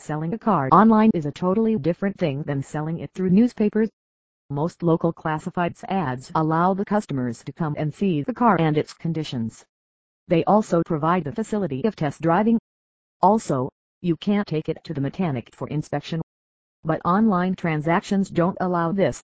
Selling 0.00 0.32
a 0.32 0.38
car 0.38 0.70
online 0.72 1.10
is 1.12 1.26
a 1.26 1.30
totally 1.30 1.76
different 1.76 2.16
thing 2.16 2.42
than 2.44 2.62
selling 2.62 3.00
it 3.00 3.10
through 3.12 3.28
newspapers. 3.28 3.90
Most 4.48 4.82
local 4.82 5.12
classifieds 5.12 5.84
ads 5.90 6.32
allow 6.34 6.72
the 6.72 6.86
customers 6.86 7.44
to 7.44 7.52
come 7.52 7.74
and 7.76 7.92
see 7.92 8.22
the 8.22 8.32
car 8.32 8.56
and 8.58 8.78
its 8.78 8.94
conditions. 8.94 9.62
They 10.26 10.42
also 10.44 10.82
provide 10.86 11.24
the 11.24 11.32
facility 11.32 11.84
of 11.84 11.96
test 11.96 12.22
driving. 12.22 12.58
Also, 13.20 13.68
you 14.00 14.16
can't 14.16 14.48
take 14.48 14.70
it 14.70 14.82
to 14.84 14.94
the 14.94 15.02
mechanic 15.02 15.54
for 15.54 15.68
inspection. 15.68 16.22
But 16.82 17.02
online 17.04 17.54
transactions 17.54 18.30
don't 18.30 18.56
allow 18.58 18.92
this. 18.92 19.22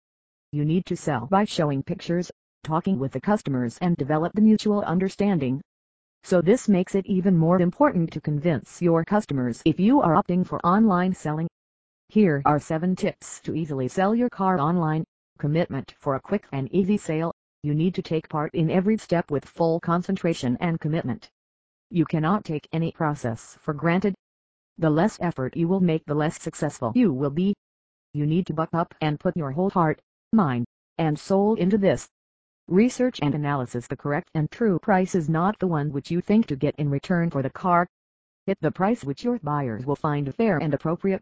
You 0.53 0.65
need 0.65 0.87
to 0.87 0.97
sell 0.97 1.27
by 1.27 1.47
showing 1.47 1.83
pictures, 1.83 2.31
talking 2.63 2.97
with 3.01 3.11
the 3.11 3.21
customers 3.21 3.77
and 3.83 3.97
develop 3.97 4.35
the 4.35 4.41
mutual 4.41 4.83
understanding. 4.83 5.63
So 6.23 6.41
this 6.41 6.69
makes 6.69 6.95
it 6.95 7.07
even 7.07 7.37
more 7.37 7.61
important 7.61 8.13
to 8.13 8.21
convince 8.21 8.81
your 8.81 9.05
customers 9.05 9.63
if 9.65 9.81
you 9.81 10.01
are 10.01 10.15
opting 10.15 10.47
for 10.47 10.65
online 10.65 11.15
selling. 11.15 11.49
Here 12.09 12.43
are 12.45 12.61
7 12.61 12.95
tips 12.97 13.41
to 13.41 13.55
easily 13.55 13.89
sell 13.89 14.15
your 14.15 14.29
car 14.29 14.59
online. 14.59 15.05
Commitment 15.39 15.95
For 15.99 16.15
a 16.15 16.21
quick 16.21 16.45
and 16.53 16.69
easy 16.73 16.99
sale, 16.99 17.33
you 17.63 17.75
need 17.75 17.95
to 17.95 18.03
take 18.03 18.29
part 18.29 18.55
in 18.55 18.71
every 18.71 18.99
step 18.99 19.31
with 19.31 19.45
full 19.45 19.81
concentration 19.81 20.57
and 20.61 20.81
commitment. 20.81 21.31
You 21.91 22.05
cannot 22.05 22.45
take 22.45 22.69
any 22.73 22.93
process 22.93 23.59
for 23.63 23.75
granted. 23.75 24.15
The 24.79 24.91
less 24.91 25.19
effort 25.21 25.57
you 25.57 25.69
will 25.69 25.81
make 25.81 26.05
the 26.07 26.15
less 26.15 26.41
successful 26.41 26.93
you 26.95 27.13
will 27.13 27.31
be. 27.31 27.55
You 28.13 28.27
need 28.27 28.47
to 28.47 28.55
buck 28.55 28.71
up 28.73 28.95
and 29.01 29.19
put 29.19 29.37
your 29.37 29.51
whole 29.51 29.71
heart, 29.71 30.01
mind, 30.33 30.67
and 30.99 31.19
soul 31.19 31.55
into 31.55 31.79
this. 31.79 32.09
Research 32.71 33.19
and 33.21 33.35
analysis 33.35 33.89
The 33.89 33.97
correct 33.97 34.31
and 34.33 34.49
true 34.49 34.79
price 34.79 35.17
is 35.17 35.29
not 35.29 35.59
the 35.59 35.67
one 35.67 35.91
which 35.91 36.09
you 36.09 36.21
think 36.21 36.47
to 36.47 36.55
get 36.55 36.77
in 36.77 36.89
return 36.89 37.29
for 37.29 37.43
the 37.43 37.51
car. 37.51 37.89
Hit 38.47 38.59
the 38.61 38.71
price 38.71 39.03
which 39.03 39.25
your 39.25 39.41
buyers 39.41 39.85
will 39.85 39.97
find 39.97 40.33
fair 40.37 40.59
and 40.59 40.73
appropriate. 40.73 41.21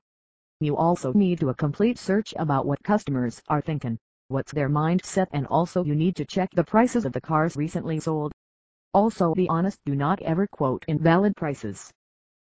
You 0.60 0.76
also 0.76 1.14
need 1.14 1.40
to 1.40 1.48
a 1.48 1.54
complete 1.54 1.96
search 1.98 2.34
about 2.36 2.66
what 2.66 2.82
customers 2.82 3.40
are 3.48 3.62
thinking, 3.62 3.96
what's 4.28 4.52
their 4.52 4.68
mindset 4.68 5.28
and 5.32 5.46
also 5.46 5.82
you 5.84 5.94
need 5.94 6.16
to 6.16 6.26
check 6.26 6.50
the 6.52 6.64
prices 6.64 7.06
of 7.06 7.14
the 7.14 7.20
cars 7.22 7.56
recently 7.56 7.98
sold. 7.98 8.30
Also 8.92 9.32
be 9.32 9.48
honest 9.48 9.80
do 9.86 9.94
not 9.94 10.20
ever 10.20 10.46
quote 10.48 10.84
invalid 10.86 11.34
prices. 11.34 11.90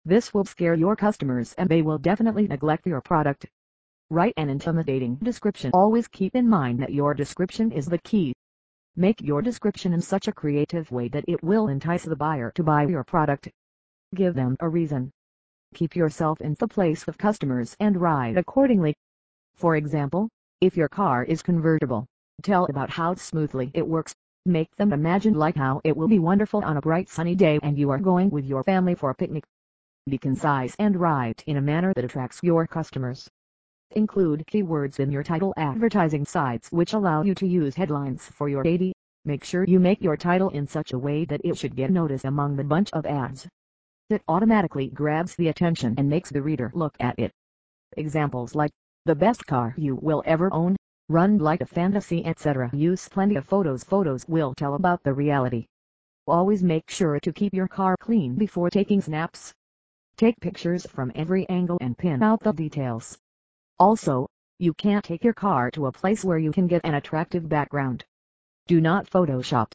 This 0.04 0.34
will 0.34 0.44
scare 0.44 0.76
your 0.76 0.98
customers 0.98 1.54
and 1.54 1.70
they 1.70 1.82
will 1.82 2.00
definitely 2.00 2.50
neglect 2.50 2.86
your 2.86 3.00
product. 3.00 3.45
Write 4.10 4.34
an 4.36 4.50
intimidating 4.50 5.16
description. 5.23 5.72
Always 5.73 6.10
keep 6.10 6.36
in 6.36 6.50
mind 6.50 6.82
that 6.82 6.92
your 6.92 7.14
description 7.14 7.72
is 7.72 7.86
the 7.86 8.00
key. 8.00 8.34
Make 8.95 9.22
your 9.22 9.42
description 9.42 9.94
in 9.94 10.02
such 10.02 10.28
a 10.28 10.34
creative 10.34 10.92
way 10.92 11.08
that 11.09 11.26
it 11.28 11.44
will 11.44 11.68
entice 11.68 12.04
the 12.04 12.16
buyer 12.16 12.52
to 12.56 12.64
buy 12.64 12.84
your 12.84 13.04
product. 13.04 13.50
Give 14.16 14.34
them 14.34 14.58
a 14.59 14.68
reason. 14.68 15.12
Keep 15.76 15.95
yourself 15.95 16.42
in 16.42 16.56
the 16.59 16.68
place 16.68 17.08
of 17.08 17.17
customers 17.17 17.78
and 17.80 18.02
write 18.02 18.38
accordingly. 18.38 18.95
For 19.56 19.76
example, 19.76 20.30
if 20.62 20.76
your 20.76 20.90
car 20.90 21.23
is 21.23 21.44
convertible, 21.44 22.08
tell 22.42 22.66
about 22.66 22.90
how 22.90 23.14
smoothly 23.16 23.72
it 23.73 23.88
works. 23.88 24.16
Make 24.45 24.76
them 24.78 24.92
imagine 24.92 25.36
like 25.36 25.56
how 25.56 25.80
it 25.84 25.95
will 25.95 26.08
be 26.08 26.20
wonderful 26.20 26.64
on 26.66 26.76
a 26.76 26.82
bright 26.82 27.08
sunny 27.08 27.36
day 27.36 27.60
and 27.62 27.78
you 27.78 27.92
are 27.92 28.00
going 28.00 28.30
with 28.30 28.45
your 28.45 28.64
family 28.64 28.95
for 28.95 29.12
a 29.12 29.16
picnic. 29.16 29.44
Be 30.08 30.17
concise 30.17 30.76
and 30.80 31.00
write 31.00 31.44
in 31.45 31.58
a 31.58 31.62
manner 31.62 31.94
that 31.94 32.06
attracts 32.06 32.40
your 32.42 32.66
customers. 32.66 33.30
Include 33.95 34.45
keywords 34.45 35.00
in 35.00 35.09
your 35.12 35.23
title 35.23 35.52
advertising 35.58 36.23
sites 36.23 36.72
which 36.72 36.94
allow 36.94 37.23
you 37.23 37.34
to 37.34 37.48
use 37.48 37.73
headlines 37.73 38.23
for 38.23 38.48
your 38.48 38.66
ad. 38.68 38.94
Make 39.26 39.44
sure 39.44 39.66
you 39.66 39.80
make 39.80 40.04
your 40.04 40.16
title 40.16 40.50
in 40.50 40.68
such 40.68 40.94
a 40.94 41.00
way 41.00 41.26
that 41.26 41.42
it 41.44 41.58
should 41.58 41.76
get 41.76 41.90
noticed 41.90 42.23
among 42.23 42.56
the 42.56 42.64
bunch 42.64 42.92
of 42.94 43.08
ads. 43.08 43.48
It 44.12 44.22
automatically 44.28 44.90
grabs 44.90 45.36
the 45.36 45.48
attention 45.48 45.95
and 45.98 46.08
makes 46.08 46.30
the 46.30 46.44
reader 46.44 46.72
look 46.76 46.95
at 47.00 47.17
it. 47.17 47.32
Examples 47.98 48.54
like, 48.54 48.70
the 49.06 49.16
best 49.16 49.48
car 49.48 49.73
you 49.76 49.95
will 49.95 50.22
ever 50.23 50.54
own, 50.54 50.76
run 51.08 51.40
like 51.40 51.62
a 51.62 51.66
fantasy 51.66 52.23
etc. 52.23 52.70
Use 52.72 53.10
plenty 53.10 53.38
of 53.38 53.45
photos. 53.45 53.84
Photos 53.84 54.23
will 54.28 54.54
tell 54.54 54.76
about 54.76 55.02
the 55.02 55.16
reality. 55.16 55.66
Always 56.27 56.61
make 56.61 56.92
sure 56.92 57.20
to 57.21 57.33
keep 57.33 57.56
your 57.56 57.67
car 57.67 57.98
clean 58.00 58.36
before 58.36 58.70
taking 58.70 59.02
snaps. 59.02 59.52
Take 60.16 60.39
pictures 60.39 60.86
from 60.86 61.11
every 61.16 61.50
angle 61.50 61.80
and 61.82 61.98
pin 61.98 62.21
out 62.21 62.42
the 62.44 62.54
details. 62.54 63.17
Also, 63.80 64.28
you 64.58 64.73
can't 64.73 65.06
take 65.06 65.23
your 65.23 65.34
car 65.34 65.72
to 65.72 65.86
a 65.86 65.92
place 65.92 66.26
where 66.26 66.38
you 66.38 66.52
can 66.52 66.67
get 66.67 66.82
an 66.84 66.95
attractive 66.95 67.48
background. 67.48 68.04
Do 68.67 68.82
not 68.82 69.10
Photoshop. 69.10 69.72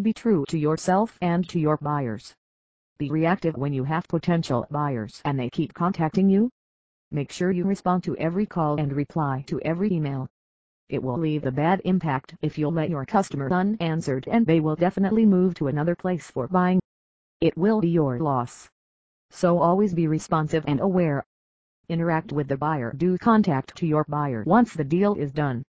Be 0.00 0.14
true 0.14 0.46
to 0.48 0.56
yourself 0.56 1.18
and 1.20 1.46
to 1.50 1.60
your 1.60 1.76
buyers. 1.76 2.34
Be 2.96 3.10
reactive 3.10 3.54
when 3.54 3.74
you 3.74 3.84
have 3.84 4.08
potential 4.08 4.66
buyers 4.70 5.20
and 5.26 5.38
they 5.38 5.50
keep 5.50 5.74
contacting 5.74 6.30
you. 6.30 6.48
Make 7.10 7.30
sure 7.30 7.50
you 7.50 7.64
respond 7.64 8.02
to 8.04 8.16
every 8.16 8.46
call 8.46 8.80
and 8.80 8.90
reply 8.94 9.44
to 9.48 9.60
every 9.60 9.92
email. 9.92 10.26
It 10.88 11.02
will 11.02 11.18
leave 11.18 11.44
a 11.44 11.52
bad 11.52 11.82
impact 11.84 12.34
if 12.40 12.56
you'll 12.56 12.72
let 12.72 12.88
your 12.88 13.04
customer 13.04 13.52
unanswered 13.52 14.26
and 14.26 14.46
they 14.46 14.60
will 14.60 14.76
definitely 14.76 15.26
move 15.26 15.54
to 15.56 15.66
another 15.66 15.94
place 15.94 16.30
for 16.30 16.48
buying. 16.48 16.80
It 17.42 17.58
will 17.58 17.82
be 17.82 17.90
your 17.90 18.18
loss. 18.18 18.70
So 19.30 19.58
always 19.58 19.92
be 19.92 20.06
responsive 20.06 20.64
and 20.66 20.80
aware 20.80 21.24
Interact 21.88 22.32
with 22.32 22.48
the 22.48 22.56
buyer. 22.56 22.94
Do 22.96 23.18
contact 23.18 23.76
to 23.76 23.86
your 23.86 24.04
buyer 24.08 24.42
once 24.46 24.72
the 24.72 24.84
deal 24.84 25.14
is 25.16 25.32
done. 25.32 25.62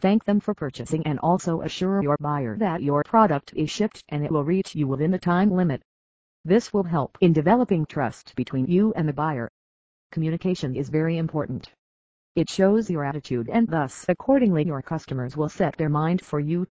Thank 0.00 0.24
them 0.24 0.38
for 0.38 0.54
purchasing 0.54 1.04
and 1.04 1.18
also 1.18 1.62
assure 1.62 2.00
your 2.00 2.16
buyer 2.20 2.56
that 2.58 2.82
your 2.82 3.02
product 3.02 3.52
is 3.56 3.68
shipped 3.68 4.04
and 4.10 4.24
it 4.24 4.30
will 4.30 4.44
reach 4.44 4.76
you 4.76 4.86
within 4.86 5.10
the 5.10 5.18
time 5.18 5.50
limit. 5.50 5.82
This 6.44 6.72
will 6.72 6.84
help 6.84 7.18
in 7.20 7.32
developing 7.32 7.84
trust 7.86 8.36
between 8.36 8.66
you 8.66 8.92
and 8.94 9.08
the 9.08 9.12
buyer. 9.12 9.50
Communication 10.12 10.76
is 10.76 10.88
very 10.88 11.18
important. 11.18 11.72
It 12.36 12.48
shows 12.48 12.88
your 12.88 13.04
attitude 13.04 13.48
and 13.48 13.66
thus 13.66 14.04
accordingly 14.08 14.64
your 14.64 14.82
customers 14.82 15.36
will 15.36 15.48
set 15.48 15.76
their 15.76 15.88
mind 15.88 16.24
for 16.24 16.38
you. 16.38 16.68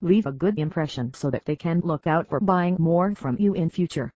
Leave 0.00 0.24
a 0.24 0.32
good 0.32 0.58
impression 0.58 1.12
so 1.12 1.30
that 1.30 1.44
they 1.44 1.56
can 1.56 1.80
look 1.80 2.06
out 2.06 2.28
for 2.28 2.40
buying 2.40 2.76
more 2.78 3.14
from 3.14 3.36
you 3.38 3.52
in 3.52 3.68
future. 3.68 4.10